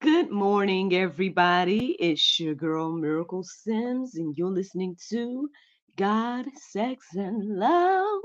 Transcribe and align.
Good 0.00 0.30
morning, 0.30 0.94
everybody. 0.94 1.96
It's 1.98 2.38
your 2.38 2.54
girl 2.54 2.92
Miracle 2.92 3.42
Sims, 3.42 4.14
and 4.14 4.38
you're 4.38 4.52
listening 4.52 4.96
to 5.10 5.50
God, 5.96 6.46
Sex, 6.70 7.04
and 7.14 7.58
Love. 7.58 8.22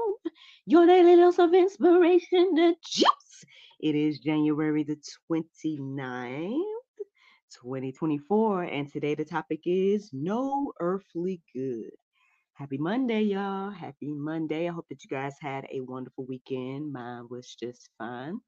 Your 0.68 0.86
daily 0.86 1.16
dose 1.16 1.40
of 1.40 1.56
inspiration, 1.56 2.54
the 2.54 2.76
juice. 2.86 3.46
It 3.82 3.96
is 3.96 4.20
January 4.20 4.84
the 4.84 4.98
29th, 5.32 6.62
2024, 7.64 8.64
and 8.64 8.92
today 8.92 9.16
the 9.16 9.26
topic 9.26 9.62
is 9.66 10.12
No 10.14 10.74
Earthly 10.80 11.42
Good. 11.56 11.92
Happy 12.54 12.78
Monday, 12.78 13.24
y'all. 13.24 13.72
Happy 13.72 14.14
Monday. 14.14 14.70
I 14.70 14.74
hope 14.74 14.88
that 14.90 15.04
you 15.04 15.10
guys 15.10 15.36
had 15.42 15.66
a 15.74 15.82
wonderful 15.82 16.26
weekend. 16.28 16.94
Mine 16.94 17.28
was 17.30 17.56
just 17.60 17.90
fine 17.98 18.40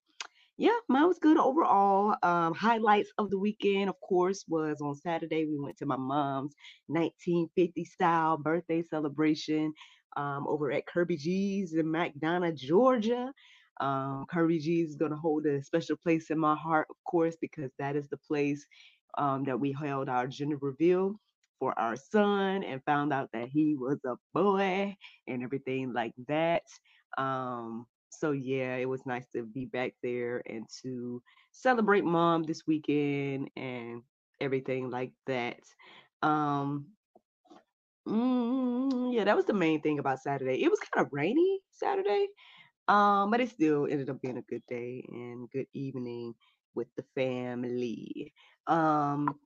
yeah, 0.58 0.78
mine 0.88 1.08
was 1.08 1.20
good 1.20 1.38
overall. 1.38 2.16
Um, 2.24 2.54
highlights 2.54 3.12
of 3.18 3.30
the 3.30 3.38
weekend, 3.38 3.90
of 3.90 4.00
course, 4.00 4.46
was 4.48 4.80
on 4.82 4.96
Saturday. 4.96 5.46
We 5.46 5.60
went 5.60 5.78
to 5.78 5.86
my 5.86 5.98
mom's 5.98 6.56
1950 6.88 7.84
style 7.86 8.38
birthday 8.38 8.82
celebration 8.84 9.74
um, 10.16 10.46
over 10.48 10.72
at 10.72 10.88
Kirby 10.88 11.18
G's 11.18 11.74
in 11.74 11.88
McDonough, 11.88 12.56
Georgia. 12.56 13.34
Um, 13.82 14.26
Kirby 14.32 14.60
G's 14.60 14.92
is 14.92 14.96
going 14.96 15.12
to 15.12 15.18
hold 15.18 15.46
a 15.46 15.62
special 15.62 15.98
place 15.98 16.30
in 16.30 16.40
my 16.40 16.56
heart, 16.56 16.88
of 16.90 16.96
course, 17.06 17.36
because 17.42 17.72
that 17.78 17.98
is 17.98 18.08
the 18.08 18.18
place 18.18 18.66
um, 19.18 19.44
that 19.46 19.60
we 19.60 19.74
held 19.74 20.08
our 20.08 20.28
gender 20.28 20.58
reveal 20.62 21.20
for 21.60 21.78
our 21.78 21.98
son 21.98 22.64
and 22.64 22.84
found 22.86 23.12
out 23.12 23.30
that 23.34 23.50
he 23.50 23.76
was 23.76 24.00
a 24.06 24.16
boy 24.34 24.96
and 25.28 25.44
everything 25.44 25.92
like 25.94 26.14
that. 26.30 26.64
Um, 27.18 27.86
so 28.20 28.32
yeah, 28.32 28.76
it 28.76 28.90
was 28.90 29.06
nice 29.06 29.26
to 29.34 29.44
be 29.44 29.66
back 29.66 29.94
there 30.04 30.42
and 30.48 30.66
to 30.84 31.22
celebrate 31.52 32.06
mom 32.06 32.44
this 32.44 32.66
weekend 32.68 33.50
and 33.56 34.04
everything 34.42 34.90
like 34.90 35.12
that. 35.28 35.60
Um, 36.22 36.88
mm, 38.08 39.14
yeah, 39.14 39.24
that 39.26 39.36
was 39.36 39.46
the 39.46 39.54
main 39.54 39.82
thing 39.82 40.00
about 40.00 40.22
Saturday. 40.22 40.64
It 40.64 40.70
was 40.70 40.80
kind 40.80 41.06
of 41.06 41.14
rainy 41.14 41.62
Saturday, 41.72 42.28
um, 42.88 43.32
but 43.32 43.42
it 43.42 43.50
still 43.50 43.88
ended 43.90 44.10
up 44.10 44.22
being 44.22 44.38
a 44.38 44.42
good 44.44 44.64
day 44.68 45.06
and 45.10 45.50
good 45.52 45.68
evening 45.74 46.34
with 46.76 46.88
the 46.98 47.04
family. 47.16 48.34
Um, 48.68 49.40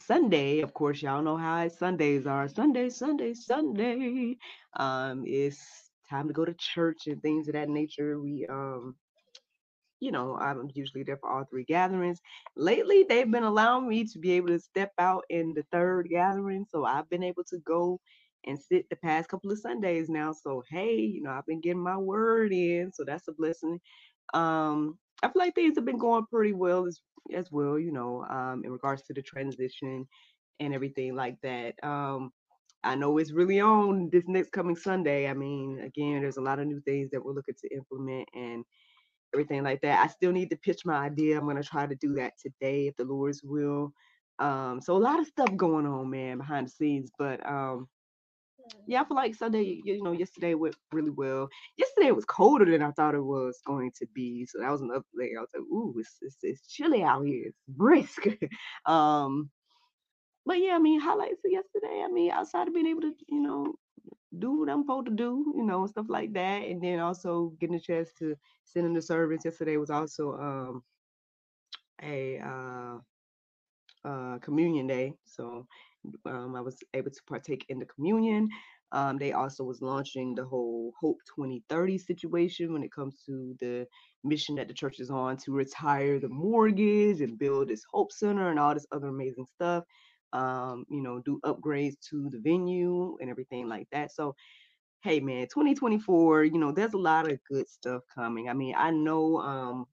Sunday, 0.00 0.60
of 0.60 0.74
course, 0.74 1.02
y'all 1.02 1.22
know 1.22 1.36
how 1.36 1.68
Sundays 1.68 2.26
are. 2.26 2.48
Sunday, 2.48 2.90
Sunday, 2.90 3.34
Sunday. 3.34 4.36
Um, 4.76 5.24
it's 5.26 5.91
time 6.12 6.28
to 6.28 6.34
go 6.34 6.44
to 6.46 6.54
church 6.54 7.08
and 7.08 7.22
things 7.22 7.48
of 7.48 7.54
that 7.54 7.70
nature. 7.70 8.20
We 8.20 8.46
um 8.48 8.96
you 10.00 10.10
know, 10.10 10.36
I'm 10.36 10.68
usually 10.74 11.04
there 11.04 11.16
for 11.16 11.30
all 11.30 11.44
three 11.44 11.64
gatherings. 11.64 12.20
Lately, 12.56 13.04
they've 13.08 13.30
been 13.30 13.44
allowing 13.44 13.88
me 13.88 14.04
to 14.06 14.18
be 14.18 14.32
able 14.32 14.48
to 14.48 14.58
step 14.58 14.92
out 14.98 15.24
in 15.30 15.54
the 15.54 15.64
third 15.72 16.08
gathering. 16.10 16.66
So 16.70 16.84
I've 16.84 17.08
been 17.08 17.22
able 17.22 17.44
to 17.50 17.58
go 17.58 18.00
and 18.44 18.58
sit 18.60 18.88
the 18.90 18.96
past 18.96 19.28
couple 19.28 19.52
of 19.52 19.58
Sundays 19.58 20.08
now. 20.10 20.32
So 20.32 20.64
hey, 20.68 20.96
you 20.96 21.22
know, 21.22 21.30
I've 21.30 21.46
been 21.46 21.60
getting 21.60 21.82
my 21.82 21.96
word 21.96 22.52
in. 22.52 22.92
So 22.92 23.04
that's 23.04 23.28
a 23.28 23.32
blessing. 23.32 23.80
Um, 24.34 24.98
I 25.22 25.28
feel 25.28 25.40
like 25.42 25.54
things 25.54 25.76
have 25.76 25.84
been 25.84 25.98
going 25.98 26.26
pretty 26.26 26.52
well 26.52 26.86
as 26.86 27.00
as 27.34 27.50
well, 27.52 27.78
you 27.78 27.92
know, 27.92 28.24
um, 28.28 28.62
in 28.64 28.72
regards 28.72 29.02
to 29.04 29.14
the 29.14 29.22
transition 29.22 30.06
and 30.60 30.74
everything 30.74 31.14
like 31.16 31.38
that. 31.42 31.74
Um, 31.84 32.32
I 32.84 32.94
know 32.94 33.18
it's 33.18 33.32
really 33.32 33.60
on 33.60 34.10
this 34.10 34.24
next 34.26 34.52
coming 34.52 34.76
Sunday. 34.76 35.28
I 35.28 35.34
mean, 35.34 35.80
again, 35.80 36.22
there's 36.22 36.36
a 36.36 36.42
lot 36.42 36.58
of 36.58 36.66
new 36.66 36.80
things 36.80 37.10
that 37.10 37.24
we're 37.24 37.32
looking 37.32 37.54
to 37.60 37.74
implement 37.74 38.28
and 38.34 38.64
everything 39.34 39.62
like 39.62 39.80
that. 39.82 40.04
I 40.04 40.08
still 40.08 40.32
need 40.32 40.50
to 40.50 40.56
pitch 40.56 40.84
my 40.84 40.96
idea. 40.96 41.38
I'm 41.38 41.46
gonna 41.46 41.62
try 41.62 41.86
to 41.86 41.94
do 41.94 42.14
that 42.14 42.34
today 42.40 42.88
if 42.88 42.96
the 42.96 43.04
Lord's 43.04 43.42
will. 43.44 43.92
Um, 44.38 44.80
so 44.80 44.96
a 44.96 44.98
lot 44.98 45.20
of 45.20 45.26
stuff 45.26 45.56
going 45.56 45.86
on, 45.86 46.10
man, 46.10 46.38
behind 46.38 46.66
the 46.66 46.70
scenes. 46.70 47.10
But 47.18 47.44
um, 47.48 47.88
yeah, 48.86 49.02
I 49.02 49.04
feel 49.04 49.16
like 49.16 49.34
Sunday, 49.34 49.80
you 49.84 50.02
know, 50.02 50.12
yesterday 50.12 50.54
went 50.54 50.76
really 50.92 51.10
well. 51.10 51.48
Yesterday 51.76 52.08
it 52.08 52.16
was 52.16 52.24
colder 52.24 52.64
than 52.64 52.82
I 52.82 52.90
thought 52.92 53.14
it 53.14 53.24
was 53.24 53.60
going 53.66 53.92
to 53.98 54.06
be. 54.14 54.46
So 54.46 54.58
that 54.58 54.70
was 54.70 54.80
another 54.80 55.04
thing. 55.16 55.34
I 55.36 55.40
was 55.40 55.50
like, 55.54 55.62
ooh, 55.62 55.94
it's, 55.98 56.16
it's, 56.20 56.36
it's 56.42 56.66
chilly 56.66 57.02
out 57.02 57.24
here. 57.24 57.44
It's 57.46 57.58
brisk. 57.68 58.26
um, 58.86 59.50
but 60.46 60.58
yeah, 60.60 60.74
I 60.74 60.78
mean, 60.78 61.00
highlights 61.00 61.44
of 61.44 61.50
yesterday. 61.50 62.02
I 62.04 62.08
mean, 62.08 62.30
outside 62.30 62.68
of 62.68 62.74
being 62.74 62.86
able 62.86 63.02
to, 63.02 63.14
you 63.28 63.40
know, 63.40 63.74
do 64.38 64.58
what 64.58 64.68
I'm 64.70 64.82
supposed 64.82 65.06
to 65.06 65.12
do, 65.12 65.52
you 65.56 65.64
know, 65.64 65.86
stuff 65.86 66.06
like 66.08 66.32
that, 66.34 66.62
and 66.62 66.82
then 66.82 66.98
also 67.00 67.52
getting 67.60 67.76
a 67.76 67.80
chance 67.80 68.10
to 68.18 68.34
send 68.64 68.86
in 68.86 68.94
the 68.94 69.02
service. 69.02 69.44
Yesterday 69.44 69.76
was 69.76 69.90
also 69.90 70.32
um 70.32 70.82
a 72.02 72.38
uh, 72.38 72.98
uh, 74.08 74.38
communion 74.38 74.86
day, 74.86 75.14
so 75.24 75.66
um, 76.26 76.56
I 76.56 76.60
was 76.60 76.76
able 76.94 77.10
to 77.10 77.20
partake 77.28 77.66
in 77.68 77.78
the 77.78 77.86
communion. 77.86 78.48
Um, 78.90 79.16
they 79.16 79.32
also 79.32 79.64
was 79.64 79.80
launching 79.80 80.34
the 80.34 80.44
whole 80.44 80.92
Hope 81.00 81.18
2030 81.34 81.96
situation 81.96 82.72
when 82.72 82.82
it 82.82 82.92
comes 82.92 83.22
to 83.24 83.56
the 83.58 83.86
mission 84.22 84.54
that 84.56 84.68
the 84.68 84.74
church 84.74 85.00
is 85.00 85.10
on 85.10 85.38
to 85.38 85.52
retire 85.52 86.18
the 86.18 86.28
mortgage 86.28 87.22
and 87.22 87.38
build 87.38 87.68
this 87.68 87.84
Hope 87.90 88.12
Center 88.12 88.50
and 88.50 88.58
all 88.58 88.74
this 88.74 88.86
other 88.92 89.08
amazing 89.08 89.46
stuff 89.46 89.84
um, 90.32 90.84
you 90.90 91.02
know, 91.02 91.20
do 91.20 91.40
upgrades 91.44 91.94
to 92.10 92.28
the 92.30 92.38
venue 92.38 93.16
and 93.20 93.30
everything 93.30 93.68
like 93.68 93.88
that. 93.92 94.12
So, 94.12 94.34
hey, 95.02 95.20
man, 95.20 95.48
2024, 95.48 96.44
you 96.44 96.58
know, 96.58 96.72
there's 96.72 96.94
a 96.94 96.98
lot 96.98 97.30
of 97.30 97.38
good 97.50 97.68
stuff 97.68 98.02
coming. 98.14 98.48
I 98.48 98.54
mean, 98.54 98.74
I 98.76 98.90
know 98.90 99.38
um, 99.38 99.86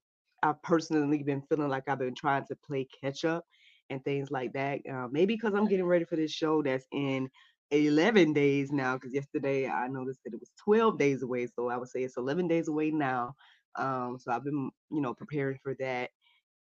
I've 0.44 0.62
personally 0.64 1.24
been 1.24 1.42
feeling 1.44 1.70
like 1.70 1.90
I've 1.90 2.00
been 2.00 2.16
trying 2.16 2.46
to 2.48 2.56
play 2.56 2.88
catch 3.02 3.26
up 3.26 3.46
and 3.90 4.04
things 4.04 4.32
like 4.32 4.54
that. 4.54 4.82
Uh, 4.90 5.08
maybe 5.12 5.36
because 5.36 5.54
I'm 5.54 5.68
getting 5.68 5.86
ready 5.86 6.06
for 6.06 6.16
this 6.16 6.32
show 6.32 6.62
that's 6.62 6.86
in 6.92 7.30
11 7.72 8.34
days 8.34 8.72
now, 8.72 8.96
because 8.96 9.14
yesterday 9.14 9.68
I 9.68 9.88
noticed 9.88 10.20
that 10.26 10.34
it 10.34 10.40
was 10.40 10.52
12 10.64 10.98
days 10.98 11.24
away. 11.24 11.48
So 11.48 11.70
I 11.70 11.78
would 11.78 11.90
say 11.90 12.04
it's 12.04 12.18
11 12.18 12.48
days 12.48 12.68
away 12.68 12.92
now. 12.92 13.36
Um, 13.76 14.18
so 14.20 14.32
I've 14.32 14.44
been, 14.44 14.72
you 14.92 15.02
know, 15.02 15.14
preparing 15.14 15.58
for 15.64 15.76
that 15.80 16.12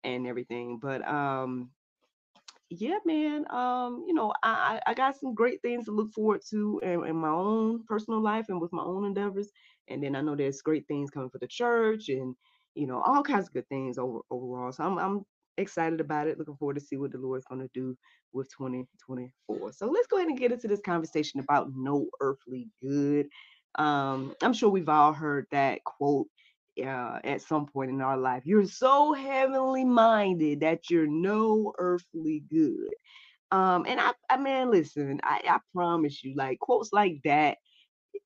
and 0.03 0.27
everything. 0.27 0.79
But 0.81 1.07
um, 1.07 1.71
yeah, 2.69 2.97
man. 3.05 3.45
Um, 3.51 4.03
you 4.07 4.13
know, 4.13 4.33
I 4.43 4.79
I 4.87 4.93
got 4.93 5.17
some 5.17 5.35
great 5.35 5.61
things 5.61 5.85
to 5.85 5.91
look 5.91 6.11
forward 6.13 6.41
to 6.49 6.79
in, 6.83 7.05
in 7.05 7.15
my 7.15 7.29
own 7.29 7.83
personal 7.87 8.21
life 8.21 8.47
and 8.49 8.59
with 8.59 8.73
my 8.73 8.83
own 8.83 9.05
endeavors. 9.05 9.49
And 9.87 10.03
then 10.03 10.15
I 10.15 10.21
know 10.21 10.35
there's 10.35 10.61
great 10.61 10.87
things 10.87 11.11
coming 11.11 11.29
for 11.29 11.37
the 11.37 11.47
church 11.47 12.09
and 12.09 12.35
you 12.75 12.87
know 12.87 13.01
all 13.05 13.23
kinds 13.23 13.47
of 13.47 13.53
good 13.53 13.69
things 13.69 13.97
over 13.97 14.19
overall. 14.31 14.71
So 14.71 14.83
I'm 14.83 14.97
I'm 14.97 15.25
excited 15.57 16.01
about 16.01 16.27
it. 16.27 16.39
Looking 16.39 16.55
forward 16.57 16.75
to 16.75 16.81
see 16.81 16.97
what 16.97 17.11
the 17.11 17.19
Lord's 17.19 17.45
going 17.45 17.61
to 17.61 17.69
do 17.73 17.95
with 18.33 18.49
2024. 18.57 19.73
So 19.73 19.87
let's 19.87 20.07
go 20.07 20.17
ahead 20.17 20.29
and 20.29 20.39
get 20.39 20.51
into 20.51 20.67
this 20.67 20.81
conversation 20.81 21.39
about 21.39 21.69
no 21.75 22.07
earthly 22.19 22.69
good. 22.81 23.27
Um, 23.77 24.33
I'm 24.41 24.53
sure 24.53 24.69
we've 24.69 24.89
all 24.89 25.13
heard 25.13 25.45
that 25.51 25.83
quote 25.83 26.27
uh, 26.83 27.19
at 27.23 27.41
some 27.41 27.65
point 27.65 27.91
in 27.91 28.01
our 28.01 28.17
life. 28.17 28.43
You're 28.45 28.65
so 28.67 29.13
heavenly 29.13 29.85
minded 29.85 30.61
that 30.61 30.89
you're 30.89 31.07
no 31.07 31.73
earthly 31.77 32.43
good. 32.49 32.93
Um, 33.51 33.85
and 33.87 33.99
I, 33.99 34.11
I 34.29 34.37
mean, 34.37 34.71
listen, 34.71 35.19
I, 35.23 35.41
I 35.47 35.59
promise 35.73 36.23
you, 36.23 36.35
like 36.35 36.59
quotes 36.59 36.91
like 36.91 37.21
that, 37.23 37.57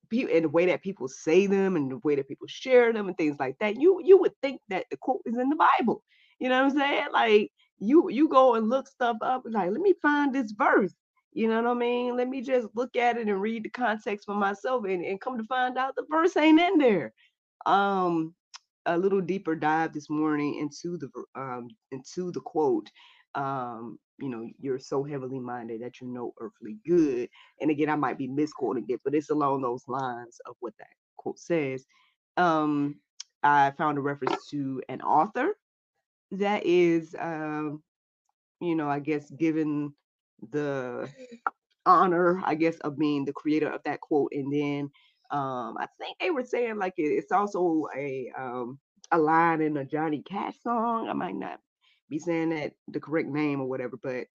people 0.09 0.35
and 0.35 0.45
the 0.45 0.49
way 0.49 0.65
that 0.67 0.81
people 0.81 1.07
say 1.07 1.45
them 1.45 1.75
and 1.75 1.91
the 1.91 1.97
way 2.03 2.15
that 2.15 2.27
people 2.27 2.47
share 2.47 2.91
them 2.93 3.07
and 3.07 3.17
things 3.17 3.37
like 3.39 3.57
that, 3.59 3.79
you 3.79 4.01
you 4.03 4.17
would 4.17 4.33
think 4.41 4.61
that 4.69 4.85
the 4.89 4.97
quote 4.97 5.21
is 5.25 5.37
in 5.37 5.49
the 5.49 5.55
Bible. 5.55 6.03
You 6.39 6.49
know 6.49 6.63
what 6.63 6.71
I'm 6.71 6.77
saying? 6.77 7.07
Like 7.11 7.51
you 7.79 8.09
you 8.09 8.29
go 8.29 8.55
and 8.55 8.69
look 8.69 8.87
stuff 8.87 9.17
up 9.21 9.43
like, 9.45 9.71
let 9.71 9.81
me 9.81 9.93
find 10.01 10.33
this 10.33 10.51
verse. 10.51 10.93
You 11.31 11.47
know 11.47 11.61
what 11.61 11.71
I 11.71 11.73
mean? 11.75 12.17
Let 12.17 12.27
me 12.27 12.41
just 12.41 12.67
look 12.73 12.95
at 12.95 13.17
it 13.17 13.27
and 13.27 13.41
read 13.41 13.63
the 13.63 13.69
context 13.69 14.25
for 14.25 14.33
myself 14.33 14.85
and, 14.85 15.05
and 15.05 15.21
come 15.21 15.37
to 15.37 15.43
find 15.43 15.77
out 15.77 15.95
the 15.95 16.05
verse 16.09 16.35
ain't 16.35 16.59
in 16.59 16.79
there. 16.79 17.13
Um, 17.65 18.33
a 18.89 18.97
little 18.97 19.21
deeper 19.21 19.55
dive 19.55 19.93
this 19.93 20.09
morning 20.09 20.55
into 20.59 20.97
the 20.97 21.09
um, 21.39 21.69
into 21.91 22.31
the 22.31 22.41
quote. 22.41 22.89
Um, 23.35 23.99
you 24.19 24.29
know, 24.29 24.47
you're 24.59 24.79
so 24.79 25.03
heavily 25.03 25.39
minded 25.39 25.81
that 25.81 26.01
you 26.01 26.07
know 26.07 26.33
earthly 26.39 26.77
good. 26.85 27.29
And 27.61 27.71
again, 27.71 27.89
I 27.89 27.95
might 27.95 28.17
be 28.17 28.27
misquoting 28.27 28.85
it, 28.89 29.01
but 29.05 29.15
it's 29.15 29.29
along 29.29 29.61
those 29.61 29.83
lines 29.87 30.39
of 30.47 30.55
what 30.59 30.73
that 30.79 30.89
quote 31.17 31.39
says, 31.39 31.85
um, 32.37 32.99
I 33.43 33.71
found 33.77 33.97
a 33.97 34.01
reference 34.01 34.47
to 34.49 34.81
an 34.89 35.01
author 35.01 35.55
that 36.31 36.65
is, 36.65 37.15
um, 37.19 37.83
you 38.61 38.75
know, 38.75 38.89
I 38.89 38.99
guess 38.99 39.29
given 39.31 39.93
the 40.51 41.09
honor, 41.85 42.41
I 42.43 42.55
guess, 42.55 42.77
of 42.79 42.97
being 42.97 43.25
the 43.25 43.33
creator 43.33 43.69
of 43.69 43.81
that 43.85 44.01
quote. 44.01 44.31
And 44.33 44.51
then 44.51 44.91
um, 45.31 45.77
I 45.77 45.87
think 45.99 46.17
they 46.19 46.31
were 46.31 46.43
saying 46.43 46.77
like 46.77 46.93
it's 46.97 47.31
also 47.31 47.87
a 47.95 48.31
um, 48.37 48.79
a 49.11 49.17
line 49.17 49.61
in 49.61 49.77
a 49.77 49.85
Johnny 49.85 50.23
Cash 50.27 50.55
song. 50.61 51.09
I 51.09 51.13
might 51.13 51.35
not 51.35 51.59
be 52.09 52.19
saying 52.19 52.49
that 52.49 52.73
the 52.87 52.99
correct 52.99 53.29
name 53.29 53.61
or 53.61 53.67
whatever, 53.67 53.97
but 54.01 54.25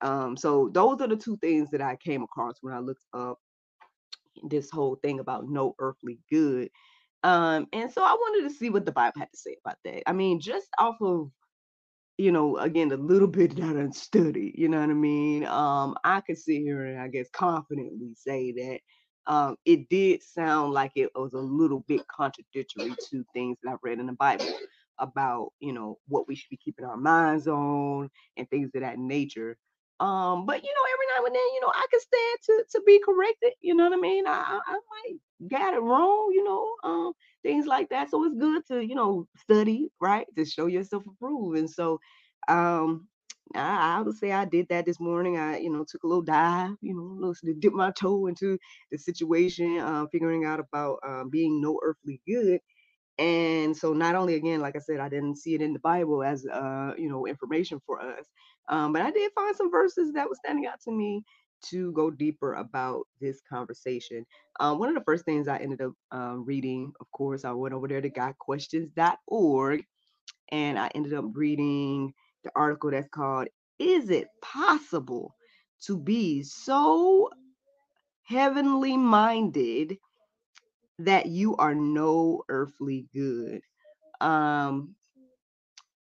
um, 0.00 0.36
so 0.36 0.70
those 0.72 1.00
are 1.00 1.08
the 1.08 1.16
two 1.16 1.36
things 1.38 1.70
that 1.70 1.80
I 1.80 1.96
came 1.96 2.22
across 2.22 2.56
when 2.60 2.74
I 2.74 2.80
looked 2.80 3.04
up 3.14 3.38
this 4.48 4.70
whole 4.70 4.96
thing 4.96 5.20
about 5.20 5.48
no 5.48 5.74
earthly 5.78 6.18
good. 6.30 6.68
Um, 7.24 7.66
and 7.72 7.90
so 7.90 8.02
I 8.02 8.12
wanted 8.12 8.48
to 8.48 8.54
see 8.54 8.68
what 8.68 8.84
the 8.84 8.92
Bible 8.92 9.20
had 9.20 9.30
to 9.32 9.38
say 9.38 9.56
about 9.64 9.78
that. 9.84 10.08
I 10.08 10.12
mean, 10.12 10.40
just 10.40 10.68
off 10.78 10.96
of 11.00 11.30
you 12.18 12.30
know, 12.30 12.56
again, 12.58 12.92
a 12.92 12.96
little 12.96 13.28
bit 13.28 13.56
that 13.56 13.76
I 13.76 13.90
study, 13.90 14.54
you 14.56 14.68
know 14.68 14.80
what 14.80 14.90
I 14.90 14.94
mean? 14.94 15.44
Um, 15.46 15.96
I 16.04 16.20
could 16.20 16.38
sit 16.38 16.60
here 16.60 16.84
and 16.86 17.00
I 17.00 17.08
guess 17.08 17.28
confidently 17.32 18.14
say 18.16 18.52
that 18.52 18.80
um, 19.26 19.56
it 19.64 19.88
did 19.88 20.22
sound 20.22 20.72
like 20.72 20.92
it 20.96 21.10
was 21.14 21.32
a 21.34 21.38
little 21.38 21.80
bit 21.86 22.06
contradictory 22.08 22.94
to 23.10 23.24
things 23.32 23.58
that 23.62 23.72
I've 23.72 23.78
read 23.82 24.00
in 24.00 24.06
the 24.06 24.12
Bible 24.12 24.52
about, 24.98 25.52
you 25.60 25.72
know, 25.72 25.98
what 26.08 26.28
we 26.28 26.34
should 26.34 26.50
be 26.50 26.56
keeping 26.56 26.84
our 26.84 26.96
minds 26.96 27.46
on 27.48 28.10
and 28.36 28.48
things 28.50 28.70
of 28.74 28.82
that 28.82 28.98
nature. 28.98 29.56
Um, 30.00 30.46
but 30.46 30.62
you 30.62 30.68
know, 30.68 30.92
every 30.92 31.06
now 31.14 31.26
and 31.26 31.34
then, 31.34 31.54
you 31.54 31.60
know, 31.60 31.72
I 31.72 31.86
can 31.90 32.00
stand 32.00 32.38
to 32.46 32.78
to 32.78 32.84
be 32.84 33.00
corrected. 33.04 33.52
You 33.60 33.74
know 33.76 33.88
what 33.88 33.96
I 33.96 34.00
mean? 34.00 34.26
I 34.26 34.60
I, 34.66 34.72
might 34.72 35.48
got 35.48 35.74
it 35.74 35.80
wrong. 35.80 36.32
You 36.34 36.42
know, 36.42 36.74
um, 36.82 37.12
things 37.44 37.66
like 37.66 37.88
that. 37.90 38.10
So 38.10 38.24
it's 38.24 38.34
good 38.34 38.66
to 38.66 38.84
you 38.84 38.96
know 38.96 39.28
study, 39.38 39.90
right, 40.00 40.26
to 40.36 40.44
show 40.44 40.66
yourself 40.66 41.04
approved. 41.06 41.58
And 41.58 41.70
so, 41.70 42.00
um, 42.48 43.06
I, 43.60 44.00
would 44.02 44.16
say 44.16 44.32
I 44.32 44.44
did 44.44 44.68
that 44.68 44.86
this 44.86 45.00
morning. 45.00 45.38
I 45.38 45.58
you 45.58 45.70
know 45.70 45.84
took 45.88 46.04
a 46.04 46.06
little 46.06 46.22
dive, 46.22 46.76
you 46.80 46.94
know, 46.94 47.02
little, 47.18 47.34
dip 47.60 47.72
my 47.72 47.90
toe 47.92 48.26
into 48.26 48.58
the 48.90 48.98
situation, 48.98 49.78
uh, 49.78 50.06
figuring 50.12 50.44
out 50.44 50.60
about 50.60 50.98
um, 51.06 51.30
being 51.30 51.60
no 51.60 51.78
earthly 51.82 52.20
good. 52.26 52.60
And 53.18 53.76
so 53.76 53.92
not 53.92 54.14
only 54.14 54.34
again, 54.34 54.60
like 54.60 54.76
I 54.76 54.80
said, 54.80 55.00
I 55.00 55.08
didn't 55.08 55.36
see 55.36 55.54
it 55.54 55.62
in 55.62 55.72
the 55.72 55.78
Bible 55.80 56.22
as 56.22 56.46
uh, 56.46 56.94
you 56.98 57.08
know, 57.10 57.26
information 57.26 57.80
for 57.86 58.00
us. 58.00 58.26
Um, 58.68 58.92
but 58.92 59.02
I 59.02 59.10
did 59.10 59.30
find 59.34 59.54
some 59.56 59.70
verses 59.70 60.12
that 60.14 60.28
was 60.28 60.38
standing 60.44 60.66
out 60.66 60.80
to 60.84 60.92
me 60.92 61.24
to 61.70 61.92
go 61.92 62.10
deeper 62.10 62.54
about 62.54 63.06
this 63.20 63.40
conversation. 63.48 64.26
Um, 64.60 64.78
one 64.78 64.88
of 64.88 64.94
the 64.94 65.04
first 65.04 65.24
things 65.24 65.46
I 65.46 65.58
ended 65.58 65.80
up 65.80 65.92
um, 66.10 66.44
reading, 66.44 66.92
of 67.00 67.10
course, 67.12 67.44
I 67.44 67.52
went 67.52 67.74
over 67.74 67.86
there 67.86 68.00
to 68.00 68.10
gotquestions.org 68.10 69.84
and 70.50 70.78
I 70.78 70.90
ended 70.94 71.14
up 71.14 71.24
reading 71.34 72.12
the 72.44 72.50
article 72.56 72.90
that's 72.90 73.08
called 73.08 73.48
Is 73.78 74.10
It 74.10 74.28
Possible 74.42 75.34
to 75.86 75.98
Be 75.98 76.42
So 76.42 77.30
Heavenly 78.24 78.96
Minded 78.96 79.98
That 80.98 81.26
You 81.26 81.56
Are 81.56 81.74
No 81.74 82.42
Earthly 82.48 83.06
Good? 83.14 83.62
Um, 84.20 84.94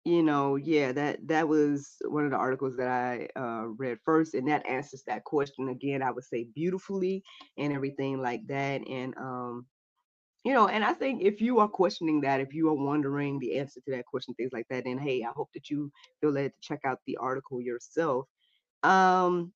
you 0.03 0.23
know, 0.23 0.55
yeah, 0.55 0.93
that 0.93 1.27
that 1.27 1.47
was 1.47 1.97
one 2.05 2.25
of 2.25 2.31
the 2.31 2.37
articles 2.37 2.77
that 2.77 2.87
I 2.87 3.27
uh, 3.39 3.67
read 3.67 3.97
first, 4.05 4.35
and 4.35 4.47
that 4.47 4.65
answers 4.65 5.03
that 5.07 5.25
question 5.25 5.69
again. 5.69 6.01
I 6.01 6.11
would 6.11 6.23
say 6.23 6.47
beautifully 6.55 7.23
and 7.57 7.73
everything 7.73 8.21
like 8.21 8.47
that, 8.47 8.87
and 8.87 9.13
um, 9.17 9.65
you 10.43 10.53
know, 10.53 10.67
and 10.67 10.83
I 10.83 10.93
think 10.93 11.21
if 11.21 11.41
you 11.41 11.59
are 11.59 11.67
questioning 11.67 12.21
that, 12.21 12.39
if 12.39 12.53
you 12.53 12.69
are 12.69 12.73
wondering 12.73 13.39
the 13.39 13.57
answer 13.57 13.81
to 13.81 13.91
that 13.91 14.05
question, 14.05 14.33
things 14.35 14.53
like 14.53 14.67
that, 14.69 14.85
then 14.85 14.97
hey, 14.97 15.23
I 15.23 15.31
hope 15.35 15.49
that 15.53 15.69
you 15.69 15.91
feel 16.21 16.31
led 16.31 16.53
to 16.53 16.61
check 16.61 16.81
out 16.85 16.99
the 17.05 17.17
article 17.17 17.61
yourself. 17.61 18.27
Um, 18.83 19.51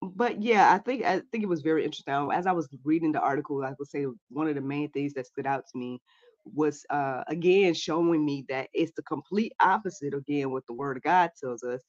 but 0.00 0.42
yeah, 0.42 0.72
I 0.72 0.78
think 0.78 1.04
I 1.04 1.20
think 1.30 1.44
it 1.44 1.48
was 1.48 1.62
very 1.62 1.84
interesting. 1.84 2.14
As 2.32 2.46
I 2.46 2.52
was 2.52 2.68
reading 2.84 3.12
the 3.12 3.20
article, 3.20 3.62
I 3.64 3.72
would 3.78 3.88
say 3.88 4.06
one 4.30 4.48
of 4.48 4.54
the 4.54 4.60
main 4.60 4.90
things 4.90 5.14
that 5.14 5.26
stood 5.26 5.46
out 5.46 5.64
to 5.68 5.78
me 5.78 6.00
was 6.44 6.84
uh, 6.90 7.22
again 7.28 7.72
showing 7.72 8.24
me 8.24 8.44
that 8.48 8.68
it's 8.72 8.92
the 8.96 9.02
complete 9.02 9.52
opposite 9.60 10.14
again 10.14 10.50
what 10.50 10.66
the 10.66 10.72
word 10.72 10.96
of 10.96 11.04
God 11.04 11.30
tells 11.40 11.62
us. 11.62 11.80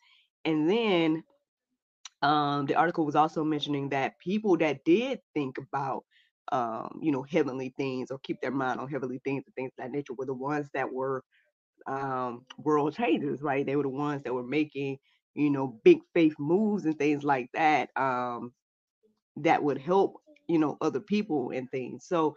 And 0.46 0.70
then 0.70 1.24
um, 2.22 2.66
the 2.68 2.76
article 2.76 3.06
was 3.06 3.16
also 3.16 3.44
mentioning 3.44 3.90
that 3.90 4.20
people 4.20 4.58
that 4.58 4.86
did 4.86 5.20
think 5.34 5.58
about 5.58 6.04
um, 6.52 7.00
you 7.02 7.12
know 7.12 7.24
heavenly 7.24 7.74
things 7.78 8.12
or 8.12 8.20
keep 8.24 8.42
their 8.42 8.52
mind 8.52 8.80
on 8.80 8.90
heavenly 8.90 9.20
things 9.24 9.44
and 9.46 9.56
things 9.56 9.72
of 9.78 9.84
that 9.84 9.92
nature 9.92 10.14
were 10.14 10.26
the 10.26 10.34
ones 10.34 10.70
that 10.74 10.92
were 10.92 11.24
um, 11.88 12.46
world 12.58 12.96
changers, 12.96 13.42
right? 13.42 13.66
They 13.66 13.76
were 13.76 13.84
the 13.84 13.90
ones 13.90 14.24
that 14.24 14.34
were 14.34 14.44
making 14.44 14.98
you 15.36 15.50
know 15.50 15.80
big 15.84 16.00
faith 16.14 16.36
moves 16.40 16.86
and 16.86 16.98
things 16.98 17.24
like 17.24 17.50
that 17.54 17.90
um, 17.98 18.54
that 19.38 19.64
would 19.64 19.78
help 19.80 20.16
you 20.48 20.60
know 20.60 20.78
other 20.82 21.00
people 21.02 21.52
and 21.52 21.70
things. 21.72 22.06
So 22.08 22.36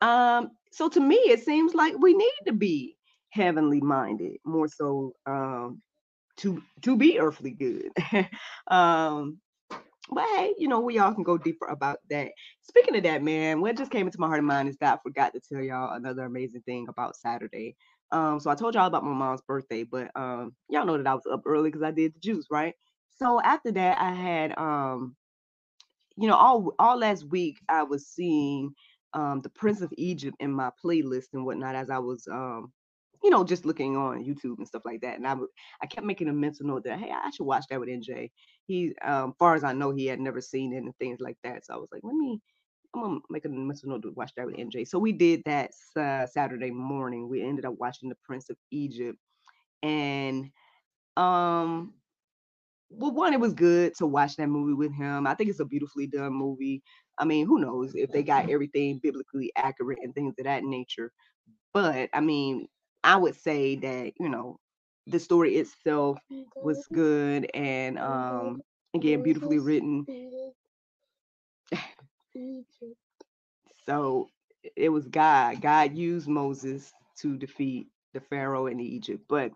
um, 0.00 0.50
so 0.72 0.88
to 0.88 1.00
me, 1.00 1.16
it 1.16 1.44
seems 1.44 1.74
like 1.74 1.94
we 1.98 2.14
need 2.14 2.38
to 2.46 2.52
be 2.52 2.96
heavenly 3.30 3.80
minded 3.80 4.36
more 4.44 4.68
so 4.68 5.12
um, 5.26 5.82
to 6.38 6.62
to 6.82 6.96
be 6.96 7.18
earthly 7.18 7.52
good. 7.52 7.90
um, 8.68 9.38
but 10.10 10.24
hey, 10.36 10.54
you 10.58 10.68
know, 10.68 10.80
we 10.80 10.98
all 10.98 11.14
can 11.14 11.24
go 11.24 11.38
deeper 11.38 11.66
about 11.66 11.98
that. 12.10 12.32
Speaking 12.62 12.96
of 12.96 13.02
that, 13.04 13.22
man, 13.22 13.60
what 13.60 13.76
just 13.76 13.90
came 13.90 14.06
into 14.06 14.20
my 14.20 14.26
heart 14.28 14.38
and 14.38 14.46
mind 14.46 14.68
is 14.68 14.76
that 14.78 14.94
I 14.94 15.02
forgot 15.02 15.34
to 15.34 15.40
tell 15.40 15.62
y'all 15.62 15.94
another 15.94 16.24
amazing 16.24 16.62
thing 16.62 16.86
about 16.88 17.16
Saturday. 17.16 17.76
Um, 18.12 18.40
so 18.40 18.50
I 18.50 18.54
told 18.54 18.74
y'all 18.74 18.86
about 18.86 19.04
my 19.04 19.12
mom's 19.12 19.42
birthday, 19.42 19.84
but 19.84 20.10
um, 20.16 20.54
y'all 20.68 20.86
know 20.86 20.96
that 20.96 21.06
I 21.06 21.14
was 21.14 21.26
up 21.30 21.42
early 21.46 21.70
because 21.70 21.82
I 21.82 21.90
did 21.90 22.14
the 22.14 22.20
juice, 22.20 22.46
right? 22.50 22.74
So 23.18 23.40
after 23.42 23.72
that, 23.72 24.00
I 24.00 24.12
had 24.12 24.56
um, 24.58 25.16
you 26.16 26.28
know, 26.28 26.36
all 26.36 26.74
all 26.78 26.98
last 26.98 27.24
week 27.28 27.58
I 27.68 27.82
was 27.82 28.06
seeing 28.08 28.74
um, 29.14 29.40
the 29.42 29.50
Prince 29.50 29.80
of 29.80 29.92
Egypt 29.96 30.36
in 30.40 30.52
my 30.52 30.70
playlist 30.84 31.26
and 31.32 31.44
whatnot 31.44 31.74
as 31.74 31.90
I 31.90 31.98
was, 31.98 32.26
um, 32.30 32.72
you 33.26 33.30
know, 33.32 33.44
just 33.44 33.66
looking 33.66 33.96
on 33.96 34.24
YouTube 34.24 34.58
and 34.58 34.68
stuff 34.68 34.82
like 34.84 35.00
that. 35.00 35.16
And 35.16 35.26
I 35.26 35.34
I 35.82 35.86
kept 35.86 36.06
making 36.06 36.28
a 36.28 36.32
mental 36.32 36.64
note 36.64 36.84
that 36.84 37.00
hey, 37.00 37.10
I 37.10 37.30
should 37.30 37.44
watch 37.44 37.64
that 37.70 37.80
with 37.80 37.88
NJ. 37.88 38.30
He, 38.68 38.94
um, 39.04 39.34
far 39.36 39.56
as 39.56 39.64
I 39.64 39.72
know, 39.72 39.90
he 39.90 40.06
had 40.06 40.20
never 40.20 40.40
seen 40.40 40.72
it 40.72 40.78
and 40.84 40.96
things 40.98 41.18
like 41.20 41.36
that. 41.42 41.66
So 41.66 41.74
I 41.74 41.76
was 41.78 41.88
like, 41.92 42.02
let 42.04 42.14
me, 42.14 42.40
I'm 42.94 43.02
gonna 43.02 43.20
make 43.28 43.44
a 43.44 43.48
mental 43.48 43.88
note 43.90 44.02
to 44.02 44.12
watch 44.12 44.32
that 44.36 44.46
with 44.46 44.56
NJ. 44.58 44.84
So 44.84 45.00
we 45.00 45.12
did 45.12 45.42
that 45.46 45.72
uh, 45.96 46.26
Saturday 46.26 46.70
morning. 46.70 47.28
We 47.28 47.42
ended 47.42 47.64
up 47.64 47.74
watching 47.78 48.08
the 48.10 48.16
Prince 48.24 48.48
of 48.48 48.56
Egypt, 48.70 49.18
and 49.82 50.46
um 51.16 51.94
well, 52.90 53.12
one, 53.12 53.32
it 53.34 53.40
was 53.40 53.54
good 53.54 53.94
to 53.96 54.06
watch 54.06 54.36
that 54.36 54.48
movie 54.48 54.74
with 54.74 54.94
him. 54.94 55.26
I 55.26 55.34
think 55.34 55.50
it's 55.50 55.60
a 55.60 55.64
beautifully 55.64 56.06
done 56.06 56.32
movie. 56.32 56.82
I 57.18 57.24
mean, 57.24 57.46
who 57.46 57.58
knows 57.58 57.94
if 57.94 58.12
they 58.12 58.22
got 58.22 58.48
everything 58.50 59.00
biblically 59.02 59.52
accurate 59.56 59.98
and 60.02 60.14
things 60.14 60.34
of 60.38 60.44
that 60.44 60.64
nature. 60.64 61.12
But 61.74 62.08
I 62.14 62.20
mean, 62.20 62.68
I 63.06 63.16
would 63.18 63.36
say 63.36 63.76
that, 63.78 64.14
you 64.20 64.30
know, 64.30 64.58
the 65.08 65.20
story 65.20 65.56
itself 65.56 66.20
was 66.62 66.88
good 66.94 67.50
and 67.54 67.98
um 67.98 68.62
again 68.96 69.22
beautifully 69.22 69.60
written. 69.60 70.08
so 73.88 74.28
it 74.76 74.90
was 74.90 75.08
God. 75.08 75.62
God 75.62 75.94
used 75.96 76.28
Moses 76.28 76.92
to 77.20 77.36
defeat 77.38 77.88
the 78.14 78.20
Pharaoh 78.20 78.66
in 78.68 78.80
Egypt. 78.80 79.24
But 79.28 79.52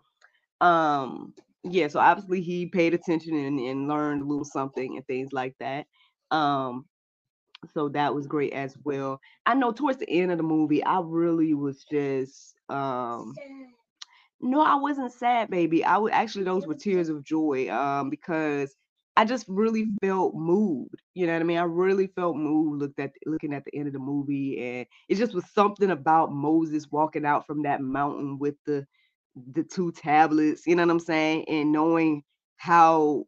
um 0.61 1.33
yeah, 1.63 1.89
so 1.89 1.99
obviously 1.99 2.41
he 2.41 2.67
paid 2.67 2.93
attention 2.93 3.35
and, 3.35 3.59
and 3.59 3.87
learned 3.89 4.23
a 4.23 4.25
little 4.25 4.45
something 4.45 4.97
and 4.97 5.07
things 5.07 5.33
like 5.33 5.55
that. 5.59 5.87
Um, 6.31 6.85
so 7.73 7.89
that 7.89 8.13
was 8.13 8.27
great 8.27 8.53
as 8.53 8.77
well. 8.83 9.19
I 9.45 9.53
know 9.55 9.71
towards 9.71 9.99
the 9.99 10.09
end 10.09 10.31
of 10.31 10.37
the 10.37 10.43
movie, 10.43 10.83
I 10.83 10.99
really 11.03 11.53
was 11.53 11.83
just 11.85 12.55
um 12.69 13.39
no, 14.39 14.61
I 14.61 14.75
wasn't 14.75 15.11
sad, 15.11 15.49
baby. 15.49 15.83
I 15.83 15.97
would 15.97 16.13
actually 16.13 16.43
those 16.45 16.65
were 16.67 16.73
tears 16.75 17.09
of 17.09 17.23
joy 17.23 17.69
um 17.71 18.09
because 18.09 18.75
I 19.15 19.25
just 19.25 19.45
really 19.47 19.87
felt 20.01 20.35
moved. 20.35 21.01
You 21.13 21.27
know 21.27 21.33
what 21.33 21.41
I 21.41 21.45
mean? 21.45 21.57
I 21.57 21.63
really 21.63 22.07
felt 22.07 22.37
moved 22.37 22.81
looked 22.81 22.99
at 22.99 23.11
looking 23.25 23.53
at 23.53 23.65
the 23.65 23.75
end 23.75 23.87
of 23.87 23.93
the 23.93 23.99
movie 23.99 24.59
and 24.61 24.87
it 25.09 25.15
just 25.15 25.33
was 25.33 25.45
something 25.51 25.91
about 25.91 26.31
Moses 26.33 26.89
walking 26.91 27.25
out 27.25 27.45
from 27.45 27.63
that 27.63 27.81
mountain 27.81 28.39
with 28.39 28.55
the 28.65 28.85
the 29.53 29.63
two 29.63 29.91
tablets, 29.91 30.65
you 30.67 30.75
know 30.75 30.83
what 30.83 30.91
I'm 30.91 30.99
saying? 30.99 31.45
And 31.47 31.71
knowing 31.71 32.23
how 32.57 33.25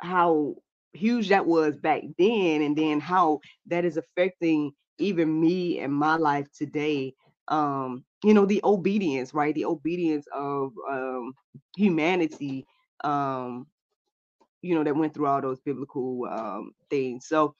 how 0.00 0.56
huge 0.92 1.28
that 1.28 1.46
was 1.46 1.76
back 1.76 2.02
then 2.18 2.62
and 2.62 2.76
then 2.76 3.00
how 3.00 3.40
that 3.66 3.84
is 3.84 3.96
affecting 3.96 4.72
even 4.98 5.40
me 5.40 5.78
and 5.80 5.92
my 5.92 6.16
life 6.16 6.46
today. 6.56 7.14
Um, 7.48 8.04
you 8.24 8.34
know, 8.34 8.44
the 8.46 8.60
obedience, 8.64 9.32
right? 9.32 9.54
The 9.54 9.64
obedience 9.64 10.26
of 10.34 10.72
um 10.90 11.32
humanity 11.76 12.66
um 13.04 13.66
you 14.62 14.74
know 14.74 14.82
that 14.84 14.96
went 14.96 15.14
through 15.14 15.26
all 15.26 15.40
those 15.40 15.60
biblical 15.60 16.26
um 16.30 16.72
things. 16.90 17.26
So 17.28 17.54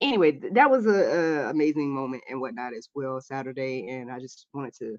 anyway, 0.00 0.40
that 0.52 0.70
was 0.70 0.86
a, 0.86 0.90
a, 1.46 1.50
amazing 1.50 1.90
moment 1.90 2.22
and 2.28 2.40
whatnot 2.40 2.74
as 2.74 2.88
well 2.94 3.20
Saturday, 3.20 3.88
and 3.88 4.10
I 4.10 4.18
just 4.18 4.46
wanted 4.52 4.74
to 4.78 4.98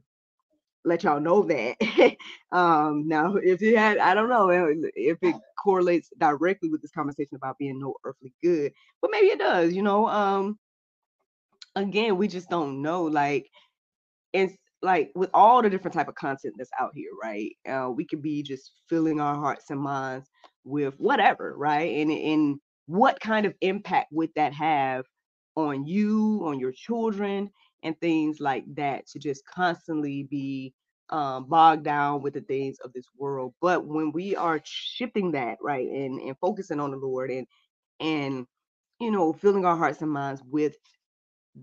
let 0.86 1.04
y'all 1.04 1.20
know 1.20 1.44
that. 1.44 2.18
um, 2.52 3.08
now, 3.08 3.36
if 3.36 3.62
it 3.62 3.78
had, 3.78 3.98
I 3.98 4.14
don't 4.14 4.30
know 4.30 4.50
if 4.50 5.18
it 5.22 5.36
correlates 5.62 6.10
directly 6.18 6.70
with 6.70 6.82
this 6.82 6.92
conversation 6.92 7.36
about 7.36 7.58
being 7.58 7.80
no 7.80 7.96
earthly 8.04 8.34
good, 8.44 8.72
but 9.02 9.12
maybe 9.12 9.28
it 9.28 9.40
does. 9.40 9.74
You 9.74 9.84
know, 9.84 10.08
um, 10.08 10.58
again, 11.76 12.18
we 12.18 12.28
just 12.28 12.50
don't 12.50 12.82
know. 12.82 13.04
Like, 13.04 13.50
it's 14.34 14.56
like 14.82 15.12
with 15.16 15.30
all 15.34 15.62
the 15.62 15.70
different 15.70 15.94
type 15.94 16.08
of 16.08 16.16
content 16.16 16.56
that's 16.58 16.72
out 16.80 16.92
here, 16.96 17.12
right? 17.22 17.52
Uh, 17.70 17.92
we 17.92 18.06
could 18.06 18.22
be 18.22 18.42
just 18.42 18.72
filling 18.90 19.20
our 19.20 19.36
hearts 19.36 19.70
and 19.70 19.80
minds 19.80 20.28
with 20.64 20.96
whatever, 21.00 21.56
right? 21.56 21.98
And 21.98 22.12
and 22.12 22.60
what 22.88 23.20
kind 23.20 23.46
of 23.46 23.54
impact 23.62 24.08
would 24.12 24.32
that 24.36 24.54
have 24.54 25.06
on 25.56 25.86
you, 25.86 26.42
on 26.46 26.60
your 26.60 26.72
children, 26.72 27.50
and 27.84 28.00
things 28.00 28.40
like 28.40 28.66
that 28.76 29.08
to 29.08 29.20
just 29.20 29.46
constantly 29.46 30.24
be 30.24 30.74
um, 31.10 31.46
bogged 31.50 31.84
down 31.84 32.22
with 32.22 32.34
the 32.34 32.42
things 32.42 32.78
of 32.84 32.94
this 32.94 33.06
world. 33.18 33.54
But 33.62 33.86
when 33.86 34.12
we 34.12 34.36
are 34.36 34.62
shifting 34.64 35.32
that, 35.32 35.58
right, 35.62 35.88
and, 35.88 36.20
and 36.22 36.38
focusing 36.40 36.80
on 36.80 36.92
the 36.92 36.98
Lord 36.98 37.32
and 37.32 37.48
and 38.00 38.48
you 39.00 39.12
know, 39.12 39.34
filling 39.34 39.66
our 39.66 39.78
hearts 39.78 40.02
and 40.02 40.12
minds 40.12 40.42
with 40.50 40.76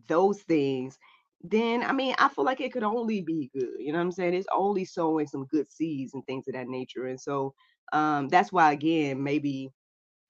those 0.09 0.41
things, 0.43 0.99
then 1.43 1.83
I 1.83 1.93
mean, 1.93 2.15
I 2.19 2.29
feel 2.29 2.45
like 2.45 2.61
it 2.61 2.73
could 2.73 2.83
only 2.83 3.23
be 3.23 3.51
good. 3.55 3.77
You 3.79 3.93
know 3.93 3.99
what 3.99 4.05
I'm 4.05 4.13
saying? 4.13 4.35
It's 4.35 4.47
only 4.55 4.85
sowing 4.85 5.27
some 5.27 5.47
good 5.47 5.71
seeds 5.71 6.15
and 6.15 6.25
things 6.27 6.49
of 6.49 6.55
that 6.55 6.69
nature. 6.69 7.07
And 7.07 7.21
so 7.21 7.55
um 7.93 8.29
that's 8.29 8.53
why 8.53 8.73
again, 8.73 9.23
maybe, 9.23 9.71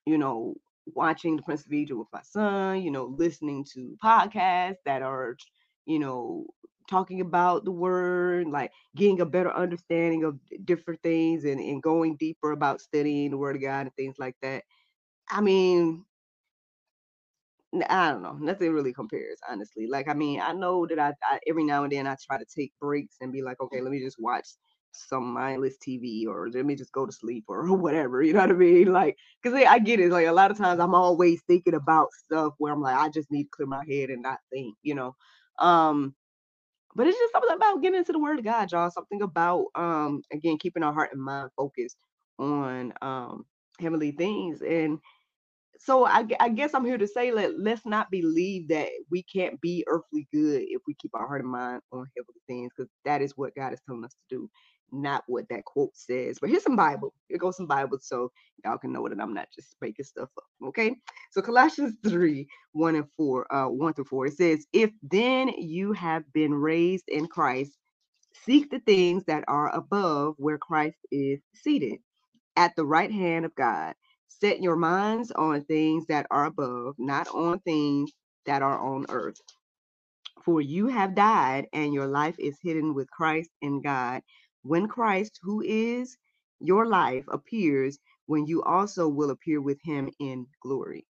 you 0.07 0.19
know, 0.19 0.55
watching 0.87 1.37
the 1.37 1.43
Prince 1.43 1.67
of 1.67 1.73
Egypt 1.73 1.99
with 1.99 2.09
my 2.13 2.23
son, 2.23 2.83
you 2.83 2.91
know, 2.91 3.05
listening 3.19 3.65
to 3.75 3.97
podcasts 4.05 4.77
that 4.87 5.03
are, 5.03 5.37
you 5.89 6.01
know, 6.01 6.47
talking 6.91 7.23
about 7.23 7.65
the 7.67 7.73
word, 7.73 8.49
like 8.49 8.73
getting 8.97 9.21
a 9.23 9.27
better 9.27 9.53
understanding 9.55 10.25
of 10.25 10.39
different 10.67 11.03
things 11.03 11.45
and, 11.47 11.61
and 11.61 11.83
going 11.83 12.17
deeper 12.19 12.53
about 12.53 12.83
studying 12.83 13.33
the 13.33 13.39
word 13.39 13.57
of 13.57 13.63
God 13.63 13.83
and 13.83 13.95
things 13.97 14.17
like 14.21 14.37
that. 14.43 14.65
I 15.31 15.41
mean, 15.43 16.05
I 17.89 18.11
don't 18.11 18.23
know. 18.23 18.35
Nothing 18.35 18.73
really 18.73 18.95
compares, 18.95 19.39
honestly. 19.51 19.87
Like, 19.89 20.09
I 20.09 20.15
mean, 20.15 20.41
I 20.41 20.53
know 20.55 20.87
that 20.87 20.99
I, 20.99 21.15
I 21.23 21.41
every 21.49 21.65
now 21.65 21.85
and 21.85 21.93
then 21.93 22.07
I 22.07 22.17
try 22.27 22.39
to 22.39 22.47
take 22.47 22.73
breaks 22.81 23.17
and 23.21 23.33
be 23.33 23.43
like, 23.43 23.61
okay, 23.61 23.81
let 23.83 23.93
me 23.93 24.01
just 24.01 24.17
watch 24.19 24.49
some 24.93 25.33
mindless 25.35 25.77
TV 25.79 26.27
or 26.27 26.49
let 26.51 26.65
me 26.67 26.75
just 26.75 26.93
go 26.93 27.07
to 27.07 27.13
sleep 27.13 27.45
or 27.49 27.65
whatever. 27.77 28.23
You 28.23 28.33
know 28.35 28.41
what 28.41 28.51
I 28.51 28.55
mean? 28.55 28.93
Like, 28.93 29.17
because 29.43 29.63
I 29.69 29.79
get 29.81 30.01
it. 30.01 30.11
Like 30.11 30.27
a 30.27 30.33
lot 30.33 30.51
of 30.51 30.59
times 30.59 30.81
I'm 30.81 30.95
always 30.95 31.43
thinking 31.47 31.75
about 31.75 32.13
stuff 32.13 32.55
where 32.59 32.73
I'm 32.73 32.83
like, 32.83 32.97
I 32.97 33.11
just 33.11 33.31
need 33.31 33.45
to 33.45 33.51
clear 33.53 33.67
my 33.69 33.85
head 33.89 34.11
and 34.11 34.23
not 34.23 34.39
think. 34.53 34.77
You 34.83 34.95
know. 34.95 35.17
Um, 35.61 36.15
but 36.97 37.07
it's 37.09 37.19
just 37.19 37.33
something 37.33 37.55
about 37.57 37.83
getting 37.83 37.99
into 37.99 38.13
the 38.13 38.21
word 38.21 38.39
of 38.41 38.45
God, 38.45 38.73
y'all. 38.73 38.91
Something 38.91 39.23
about 39.23 39.67
um 39.77 40.23
again 40.33 40.59
keeping 40.59 40.83
our 40.85 40.95
heart 40.95 41.11
and 41.13 41.23
mind 41.23 41.51
focused 41.57 41.97
on 42.39 42.93
um 43.03 43.45
heavenly 43.81 44.13
things 44.13 44.63
and 44.63 44.99
so 45.81 46.07
I, 46.07 46.21
I, 46.21 46.25
guess 46.51 46.75
I'm 46.75 46.85
here 46.85 46.99
to 46.99 47.09
say 47.09 47.33
let 47.33 47.59
let's 47.59 47.87
not 47.87 48.11
believe 48.11 48.69
that 48.71 48.89
we 49.11 49.25
can't 49.25 49.61
be 49.61 49.85
earthly 49.89 50.29
good 50.33 50.63
if 50.69 50.83
we 50.89 50.95
keep 51.01 51.13
our 51.15 51.27
heart 51.29 51.43
and 51.43 51.51
mind 51.53 51.83
on 51.93 52.07
heavenly 52.17 52.43
things, 52.49 52.73
because 52.77 52.91
that 53.05 53.23
is 53.23 53.35
what 53.37 53.55
God 53.57 53.75
is 53.75 53.81
telling 53.87 54.05
us 54.05 54.13
to 54.31 54.37
do, 54.37 54.51
not 54.93 55.25
what 55.29 55.47
that 55.51 55.65
quote 55.65 55.97
says. 55.97 56.39
But 56.41 56.51
here's 56.51 56.65
some 56.65 56.77
Bible. 56.77 57.15
Here 57.29 57.39
goes 57.39 57.57
some 57.59 57.67
Bible, 57.67 57.99
so 58.03 58.33
y'all 58.65 58.79
can 58.79 58.93
know 58.93 59.09
that 59.09 59.21
I'm 59.21 59.35
not 59.35 59.49
just 59.55 59.77
making 59.81 60.07
stuff 60.07 60.31
up. 60.39 60.45
Okay. 60.69 60.97
So 61.33 61.43
Colossians 61.43 61.97
3, 62.09 62.49
1 62.73 62.97
and 62.97 63.07
4, 63.17 63.55
uh, 63.55 63.69
1 63.69 63.95
through 63.95 64.05
4, 64.07 64.27
it 64.29 64.35
says, 64.35 64.67
If 64.73 64.91
then 65.03 65.49
you 65.59 65.93
have 65.95 66.25
been 66.33 66.55
raised 66.55 67.07
in 67.09 67.27
Christ, 67.29 67.73
seek 68.47 68.71
the 68.71 68.81
things 68.81 69.25
that 69.27 69.45
are 69.49 69.75
above 69.75 70.35
where 70.39 70.59
Christ 70.59 70.99
is 71.13 71.41
seated 71.55 71.99
at 72.57 72.77
the 72.77 72.87
right 72.87 73.13
hand 73.13 73.47
of 73.47 73.57
God. 73.57 73.95
Set 74.29 74.63
your 74.63 74.77
minds 74.77 75.33
on 75.33 75.65
things 75.65 76.07
that 76.09 76.27
are 76.33 76.47
above, 76.47 76.97
not 76.99 77.29
on 77.31 77.61
things 77.61 78.13
that 78.47 78.63
are 78.63 78.81
on 78.81 79.07
earth. 79.11 79.39
For 80.45 80.61
you 80.61 80.89
have 80.89 81.15
died, 81.17 81.69
and 81.73 81.95
your 81.95 82.07
life 82.09 82.37
is 82.39 82.59
hidden 82.63 82.95
with 82.95 83.11
Christ 83.11 83.51
in 83.63 83.83
God. 83.83 84.23
When 84.63 84.89
Christ, 84.89 85.41
who 85.43 85.63
is 85.63 86.17
your 86.61 86.87
life, 86.87 87.25
appears, 87.29 87.99
when 88.27 88.47
you 88.47 88.63
also 88.63 89.09
will 89.09 89.31
appear 89.31 89.61
with 89.61 89.79
him 89.85 90.11
in 90.21 90.47
glory. 90.63 91.07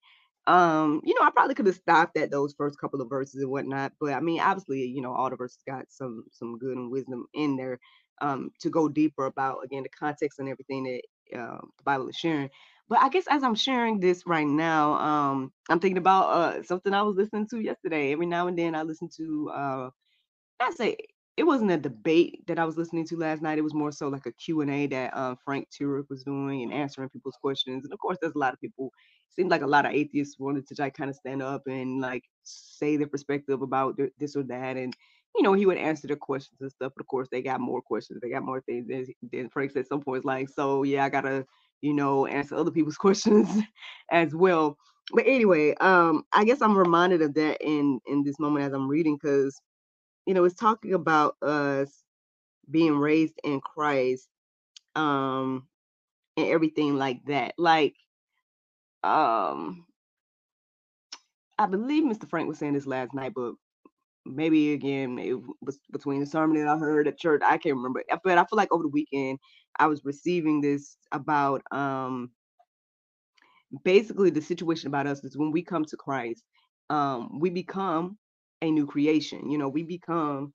Um, 0.46 1.02
you 1.04 1.14
know, 1.14 1.26
I 1.26 1.30
probably 1.30 1.54
could 1.54 1.66
have 1.66 1.76
stopped 1.76 2.16
at 2.18 2.30
those 2.30 2.54
first 2.56 2.80
couple 2.80 3.02
of 3.02 3.10
verses 3.10 3.42
and 3.42 3.50
whatnot, 3.50 3.92
but 4.00 4.14
I 4.14 4.20
mean, 4.20 4.40
obviously, 4.40 4.84
you 4.84 5.02
know, 5.02 5.14
all 5.14 5.30
the 5.30 5.36
verses 5.36 5.58
got 5.66 5.86
some 5.90 6.24
some 6.32 6.58
good 6.58 6.76
and 6.76 6.90
wisdom 6.90 7.26
in 7.34 7.56
there 7.56 7.78
um, 8.22 8.50
to 8.60 8.70
go 8.70 8.88
deeper 8.88 9.26
about 9.26 9.64
again 9.64 9.84
the 9.84 9.90
context 9.90 10.38
and 10.38 10.48
everything 10.48 10.84
that 10.84 11.38
uh, 11.38 11.58
the 11.78 11.84
Bible 11.84 12.08
is 12.08 12.16
sharing. 12.16 12.50
But 12.88 13.00
I 13.02 13.10
guess 13.10 13.26
as 13.30 13.42
I'm 13.44 13.54
sharing 13.54 14.00
this 14.00 14.26
right 14.26 14.46
now, 14.46 14.94
um, 14.94 15.52
I'm 15.70 15.80
thinking 15.80 15.98
about 15.98 16.28
uh, 16.30 16.62
something 16.64 16.94
I 16.94 17.02
was 17.02 17.16
listening 17.16 17.48
to 17.50 17.60
yesterday. 17.60 18.12
Every 18.12 18.26
now 18.26 18.48
and 18.48 18.58
then 18.58 18.74
I 18.74 18.82
listen 18.84 19.10
to, 19.18 19.50
uh, 19.54 19.90
I 20.60 20.70
say 20.72 20.96
it 21.38 21.46
wasn't 21.46 21.70
a 21.70 21.76
debate 21.76 22.44
that 22.48 22.58
I 22.58 22.64
was 22.64 22.76
listening 22.76 23.06
to 23.06 23.16
last 23.16 23.42
night. 23.42 23.58
It 23.58 23.64
was 23.64 23.74
more 23.74 23.92
so 23.92 24.08
like 24.08 24.26
a 24.26 24.32
Q&A 24.32 24.86
that 24.88 25.16
uh, 25.16 25.36
Frank 25.44 25.68
Turek 25.70 26.10
was 26.10 26.24
doing 26.24 26.64
and 26.64 26.72
answering 26.72 27.08
people's 27.08 27.38
questions. 27.40 27.84
And 27.84 27.92
of 27.92 27.98
course, 28.00 28.18
there's 28.20 28.34
a 28.34 28.38
lot 28.38 28.52
of 28.52 28.60
people, 28.60 28.86
it 28.86 29.34
seemed 29.34 29.50
like 29.50 29.62
a 29.62 29.66
lot 29.66 29.86
of 29.86 29.92
atheists 29.92 30.38
wanted 30.38 30.66
to 30.66 30.74
like 30.78 30.94
kind 30.94 31.08
of 31.08 31.16
stand 31.16 31.40
up 31.40 31.62
and 31.66 32.00
like 32.00 32.24
say 32.42 32.96
their 32.96 33.06
perspective 33.06 33.62
about 33.62 33.98
this 34.18 34.34
or 34.34 34.42
that. 34.44 34.76
And, 34.76 34.92
you 35.36 35.42
know, 35.42 35.52
he 35.52 35.64
would 35.64 35.78
answer 35.78 36.08
their 36.08 36.16
questions 36.16 36.60
and 36.60 36.72
stuff. 36.72 36.92
But 36.96 37.02
of 37.02 37.06
course, 37.06 37.28
they 37.30 37.40
got 37.40 37.60
more 37.60 37.80
questions. 37.80 38.20
They 38.20 38.30
got 38.30 38.42
more 38.42 38.60
things. 38.62 38.88
Then 39.30 39.48
Frank 39.48 39.70
said 39.70 39.86
some 39.86 40.00
points 40.02 40.24
like, 40.24 40.48
so 40.48 40.82
yeah, 40.82 41.04
I 41.04 41.08
got 41.08 41.20
to 41.20 41.46
you 41.80 41.94
know, 41.94 42.26
answer 42.26 42.54
other 42.54 42.70
people's 42.70 42.96
questions 42.98 43.48
as 44.10 44.34
well. 44.34 44.76
But 45.12 45.26
anyway, 45.26 45.74
um, 45.80 46.24
I 46.32 46.44
guess 46.44 46.60
I'm 46.60 46.76
reminded 46.76 47.22
of 47.22 47.34
that 47.34 47.58
in 47.60 48.00
in 48.06 48.22
this 48.24 48.38
moment 48.38 48.66
as 48.66 48.72
I'm 48.72 48.88
reading 48.88 49.16
because, 49.16 49.58
you 50.28 50.34
know, 50.34 50.44
it's 50.44 50.54
talking 50.56 50.94
about 50.94 51.36
us 51.42 52.04
being 52.70 52.98
raised 52.98 53.40
in 53.44 53.62
Christ, 53.62 54.28
um, 54.94 55.66
and 56.36 56.48
everything 56.48 56.96
like 56.96 57.24
that. 57.26 57.54
Like, 57.58 57.94
um, 59.02 59.86
I 61.58 61.66
believe 61.66 62.04
Mr. 62.04 62.28
Frank 62.28 62.48
was 62.48 62.58
saying 62.58 62.74
this 62.74 62.86
last 62.86 63.14
night, 63.14 63.32
but 63.34 63.54
maybe 64.26 64.74
again 64.74 65.18
it 65.18 65.34
was 65.62 65.78
between 65.90 66.20
the 66.20 66.26
sermon 66.26 66.58
that 66.58 66.68
I 66.68 66.78
heard 66.78 67.08
at 67.08 67.18
church. 67.18 67.40
I 67.44 67.56
can't 67.58 67.76
remember, 67.76 68.02
but 68.22 68.38
I 68.38 68.44
feel 68.44 68.58
like 68.58 68.72
over 68.72 68.82
the 68.84 68.90
weekend 68.90 69.38
I 69.78 69.86
was 69.86 70.04
receiving 70.04 70.60
this 70.60 70.98
about 71.12 71.62
um 71.72 72.30
basically 73.84 74.30
the 74.30 74.42
situation 74.42 74.88
about 74.88 75.06
us 75.06 75.24
is 75.24 75.38
when 75.38 75.52
we 75.52 75.62
come 75.62 75.84
to 75.86 75.96
Christ, 75.96 76.44
um, 76.90 77.40
we 77.40 77.50
become 77.50 78.18
a 78.62 78.70
new 78.70 78.86
creation. 78.86 79.50
You 79.50 79.58
know, 79.58 79.68
we 79.68 79.82
become 79.84 80.52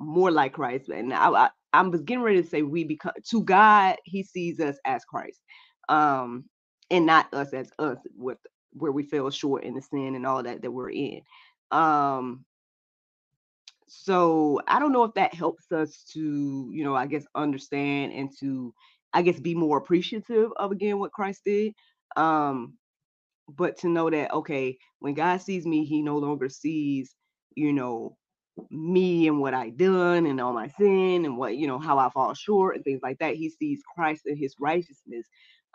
more 0.00 0.30
like 0.30 0.52
Christ. 0.54 0.88
And 0.88 1.12
I, 1.12 1.30
I, 1.30 1.50
I 1.72 1.82
was 1.82 2.02
getting 2.02 2.22
ready 2.22 2.42
to 2.42 2.48
say 2.48 2.62
we 2.62 2.84
become 2.84 3.12
to 3.30 3.42
God, 3.42 3.96
He 4.04 4.22
sees 4.22 4.60
us 4.60 4.76
as 4.84 5.04
Christ, 5.04 5.40
um, 5.88 6.44
and 6.90 7.06
not 7.06 7.32
us 7.34 7.52
as 7.52 7.70
us 7.78 7.98
with 8.16 8.38
where 8.72 8.92
we 8.92 9.04
fell 9.04 9.30
short 9.30 9.64
in 9.64 9.74
the 9.74 9.82
sin 9.82 10.14
and 10.14 10.26
all 10.26 10.42
that 10.42 10.62
that 10.62 10.70
we're 10.70 10.90
in. 10.90 11.20
Um, 11.70 12.44
so 13.88 14.60
I 14.66 14.78
don't 14.80 14.92
know 14.92 15.04
if 15.04 15.14
that 15.14 15.34
helps 15.34 15.72
us 15.72 16.04
to, 16.14 16.70
you 16.72 16.84
know, 16.84 16.96
I 16.96 17.06
guess 17.06 17.26
understand 17.34 18.12
and 18.12 18.30
to, 18.40 18.74
I 19.12 19.22
guess, 19.22 19.40
be 19.40 19.54
more 19.54 19.78
appreciative 19.78 20.50
of 20.56 20.72
again 20.72 20.98
what 20.98 21.12
Christ 21.12 21.42
did. 21.44 21.74
Um, 22.16 22.74
but 23.48 23.78
to 23.78 23.88
know 23.88 24.10
that 24.10 24.32
okay, 24.32 24.78
when 25.00 25.14
God 25.14 25.38
sees 25.42 25.66
me, 25.66 25.84
He 25.84 26.02
no 26.02 26.18
longer 26.18 26.48
sees, 26.48 27.14
you 27.56 27.72
know, 27.72 28.16
me 28.70 29.28
and 29.28 29.40
what 29.40 29.54
I 29.54 29.70
done 29.70 30.26
and 30.26 30.40
all 30.40 30.52
my 30.52 30.68
sin 30.68 31.24
and 31.24 31.36
what 31.38 31.56
you 31.56 31.66
know 31.66 31.78
how 31.78 31.98
I 31.98 32.10
fall 32.10 32.34
short 32.34 32.76
and 32.76 32.84
things 32.84 33.00
like 33.02 33.18
that. 33.18 33.36
He 33.36 33.50
sees 33.50 33.82
Christ 33.94 34.22
and 34.26 34.38
His 34.38 34.54
righteousness. 34.60 35.26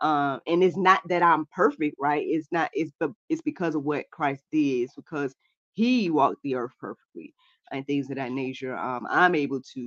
Um, 0.02 0.40
and 0.48 0.64
it's 0.64 0.78
not 0.78 1.02
that 1.10 1.24
I'm 1.24 1.46
perfect, 1.54 1.96
right? 2.00 2.26
It's 2.28 2.48
not. 2.52 2.70
It's 2.74 2.92
but 3.00 3.12
it's 3.30 3.42
because 3.42 3.76
of 3.76 3.84
what 3.84 4.10
Christ 4.12 4.44
did. 4.52 4.84
It's 4.84 4.96
because 4.96 5.36
He 5.74 6.10
walked 6.10 6.42
the 6.44 6.56
earth 6.56 6.74
perfectly 6.80 7.34
and 7.72 7.86
things 7.86 8.10
of 8.10 8.18
that 8.18 8.32
nature, 8.32 8.78
um, 8.78 9.08
I'm 9.10 9.36
able 9.36 9.62
to, 9.74 9.80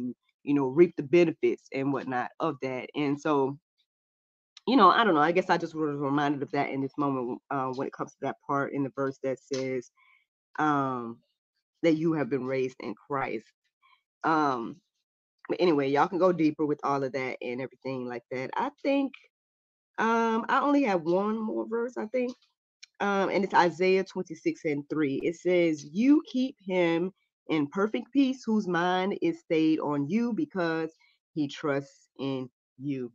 you 0.45 0.55
know, 0.55 0.67
reap 0.67 0.95
the 0.97 1.03
benefits 1.03 1.69
and 1.73 1.93
whatnot 1.93 2.31
of 2.41 2.57
that. 2.63 2.89
And 2.95 3.21
so, 3.21 3.59
you 4.67 4.77
know, 4.77 4.91
I 4.91 5.05
don't 5.05 5.15
know. 5.15 5.21
I 5.21 5.33
guess 5.33 5.51
I 5.51 5.59
just 5.59 5.75
was 5.75 5.97
reminded 5.97 6.43
of 6.43 6.51
that 6.53 6.71
in 6.71 6.81
this 6.81 6.97
moment 6.99 7.41
uh, 7.51 7.69
when 7.69 7.87
it 7.87 7.93
comes 7.93 8.13
to 8.13 8.19
that 8.23 8.37
part 8.47 8.73
in 8.73 8.85
the 8.85 8.93
verse 8.95 9.19
that 9.23 9.39
says 9.41 9.91
um, 10.59 11.19
that 11.83 11.95
you 11.97 12.15
have 12.15 12.31
been 12.31 12.45
raised 12.45 12.77
in 12.81 12.95
Christ. 12.95 13.47
Um, 14.25 14.77
but 15.49 15.61
anyway, 15.61 15.91
y'all 15.91 16.09
can 16.09 16.19
go 16.19 16.33
deeper 16.33 16.67
with 16.67 16.81
all 16.85 17.03
of 17.05 17.13
that 17.13 17.39
and 17.43 17.61
everything 17.61 18.07
like 18.07 18.23
that. 18.31 18.51
I 18.57 18.71
think 18.83 19.13
um, 19.99 20.47
I 20.49 20.61
only 20.61 20.85
have 20.85 21.03
one 21.03 21.39
more 21.39 21.67
verse. 21.69 21.97
I 21.99 22.07
think 22.07 22.35
um, 23.01 23.31
and 23.31 23.45
it's 23.45 23.55
Isaiah 23.55 24.05
26 24.05 24.65
and 24.65 24.85
3. 24.89 25.17
It 25.17 25.37
says, 25.37 25.85
You 25.93 26.23
keep 26.31 26.57
him 26.65 27.13
in 27.49 27.67
perfect 27.69 28.13
peace, 28.13 28.43
whose 28.47 28.69
mind 28.69 29.19
is 29.21 29.41
stayed 29.41 29.81
on 29.81 30.09
you 30.09 30.33
because 30.33 30.93
he 31.35 31.49
trusts 31.49 32.11
in 32.19 32.49
you. 32.79 33.13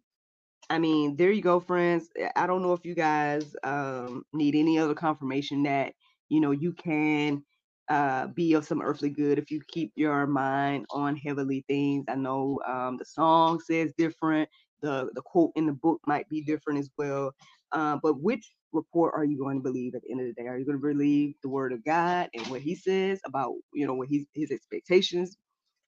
I 0.70 0.80
mean, 0.80 1.16
there 1.16 1.32
you 1.32 1.42
go, 1.42 1.60
friends. 1.62 2.10
I 2.36 2.48
don't 2.48 2.62
know 2.62 2.74
if 2.74 2.86
you 2.86 2.96
guys 2.96 3.56
um, 3.64 4.24
need 4.34 4.56
any 4.56 4.78
other 4.78 4.94
confirmation 4.94 5.64
that, 5.64 5.94
you 6.30 6.42
know, 6.42 6.52
you 6.52 6.74
can 6.74 7.44
uh, 7.90 8.28
be 8.28 8.54
of 8.54 8.66
some 8.66 8.82
earthly 8.82 9.10
good 9.10 9.40
if 9.40 9.52
you 9.52 9.62
keep 9.68 9.92
your 9.96 10.28
mind 10.28 10.86
on 10.92 11.16
heavenly 11.16 11.64
things. 11.68 12.06
I 12.10 12.16
know 12.16 12.60
um, 12.68 12.98
the 12.98 13.06
song 13.06 13.60
says 13.60 13.94
different, 13.98 14.50
the, 14.82 15.10
the 15.14 15.22
quote 15.22 15.52
in 15.56 15.66
the 15.66 15.74
book 15.74 16.02
might 16.06 16.28
be 16.30 16.42
different 16.42 16.80
as 16.80 16.90
well. 16.98 17.34
Uh, 17.72 17.98
but 18.02 18.22
which 18.22 18.52
report 18.74 19.14
are 19.16 19.26
you 19.26 19.38
going 19.38 19.58
to 19.58 19.64
believe 19.64 19.96
at 19.96 20.02
the 20.04 20.12
end 20.12 20.22
of 20.22 20.28
the 20.28 20.34
day? 20.34 20.48
Are 20.48 20.58
you 20.58 20.66
going 20.66 20.80
to 20.80 20.88
believe 20.88 21.36
the 21.42 21.50
word 21.50 21.74
of 21.74 21.84
God 21.86 22.30
and 22.34 22.46
what 22.48 22.62
he 22.62 22.76
says 22.76 23.20
about, 23.26 23.54
you 23.74 23.88
know, 23.88 23.94
what 23.94 24.10
he's, 24.10 24.26
his 24.34 24.52
expectations 24.52 25.38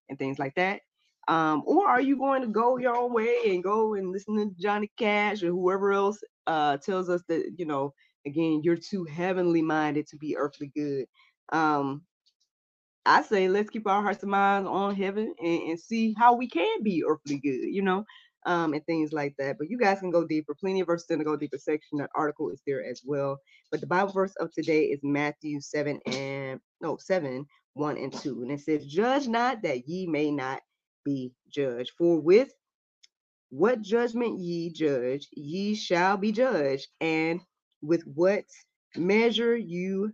and 0.10 0.18
things 0.18 0.40
like 0.40 0.56
that? 0.56 0.82
Um, 1.28 1.64
or 1.66 1.88
are 1.88 2.02
you 2.02 2.18
going 2.18 2.42
to 2.42 2.48
go 2.48 2.78
your 2.78 2.98
own 2.98 3.14
way 3.14 3.42
and 3.48 3.64
go 3.64 3.94
and 3.94 4.12
listen 4.12 4.36
to 4.38 4.52
Johnny 4.62 4.90
Cash 4.98 5.44
or 5.44 5.48
whoever 5.48 5.92
else 5.92 6.20
uh, 6.48 6.78
tells 6.78 7.10
us 7.10 7.22
that, 7.28 7.54
you 7.58 7.66
know, 7.66 7.94
again, 8.26 8.62
you're 8.64 8.78
too 8.78 9.04
heavenly 9.06 9.62
minded 9.62 10.08
to 10.08 10.18
be 10.18 10.36
earthly 10.36 10.72
good? 10.76 11.06
Um, 11.52 12.04
I 13.06 13.24
say 13.24 13.50
let's 13.50 13.72
keep 13.72 13.88
our 13.88 14.04
hearts 14.04 14.24
and 14.24 14.32
minds 14.32 14.70
on 14.70 14.96
heaven 14.96 15.36
and, 15.42 15.64
and 15.72 15.82
see 15.82 16.16
how 16.18 16.36
we 16.36 16.50
can 16.50 16.84
be 16.84 17.04
earthly 17.08 17.40
good, 17.40 17.62
you 17.74 17.84
know, 17.84 18.06
um, 18.48 18.74
and 18.74 18.86
things 18.86 19.14
like 19.14 19.36
that. 19.40 19.58
But 19.60 19.70
you 19.72 19.80
guys 19.80 20.00
can 20.02 20.12
go 20.12 20.26
deeper. 20.26 20.56
Plenty 20.56 20.82
of 20.82 20.88
verses 20.88 21.12
in 21.12 21.20
the 21.20 21.26
go 21.26 21.38
deeper 21.38 21.60
section. 21.60 22.00
That 22.00 22.12
article 22.16 22.52
is 22.52 22.62
there 22.68 22.86
as 22.86 23.04
well. 23.06 23.40
But 23.72 23.82
the 23.82 23.88
Bible 23.88 24.14
verse 24.14 24.36
of 24.40 24.54
today 24.54 24.86
is 24.86 25.02
Matthew 25.04 25.62
7 25.62 26.00
and 26.08 26.62
no 26.82 26.98
7, 26.98 27.46
1 27.76 27.98
and 27.98 28.14
2. 28.14 28.44
And 28.44 28.54
it 28.54 28.62
says, 28.62 28.86
Judge 28.88 29.28
not 29.28 29.64
that 29.64 29.90
ye 29.90 30.08
may 30.08 30.32
not 30.32 30.62
be 31.06 31.34
judged. 31.52 31.94
For 31.98 32.22
with 32.22 32.52
what 33.52 33.82
judgment 33.82 34.40
ye 34.40 34.72
judge, 34.72 35.30
ye 35.34 35.76
shall 35.76 36.18
be 36.18 36.32
judged, 36.34 36.88
and 37.02 37.42
with 37.82 38.04
what 38.04 38.46
measure 38.98 39.58
you 39.58 40.14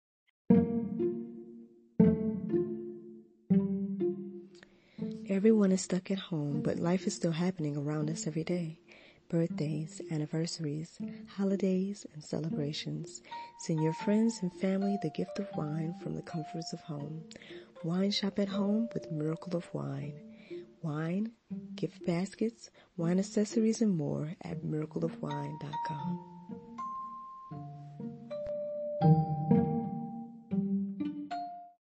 Everyone 5.41 5.71
is 5.71 5.81
stuck 5.81 6.11
at 6.11 6.19
home, 6.19 6.61
but 6.61 6.77
life 6.77 7.07
is 7.07 7.15
still 7.15 7.31
happening 7.31 7.75
around 7.75 8.11
us 8.11 8.27
every 8.27 8.43
day. 8.43 8.77
Birthdays, 9.27 9.99
anniversaries, 10.11 10.99
holidays, 11.35 12.05
and 12.13 12.23
celebrations. 12.23 13.23
Send 13.57 13.81
your 13.81 13.93
friends 14.05 14.37
and 14.43 14.53
family 14.53 14.99
the 15.01 15.09
gift 15.09 15.39
of 15.39 15.49
wine 15.55 15.95
from 16.03 16.13
the 16.13 16.21
comforts 16.21 16.73
of 16.73 16.81
home. 16.81 17.23
Wine 17.83 18.11
shop 18.11 18.37
at 18.37 18.49
home 18.49 18.87
with 18.93 19.11
Miracle 19.11 19.55
of 19.55 19.67
Wine. 19.73 20.13
Wine, 20.83 21.31
gift 21.75 22.05
baskets, 22.05 22.69
wine 22.95 23.17
accessories, 23.17 23.81
and 23.81 23.97
more 23.97 24.35
at 24.43 24.61
miracleofwine.com. 24.61 26.30